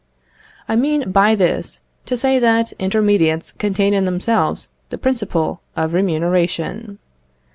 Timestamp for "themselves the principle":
4.05-5.61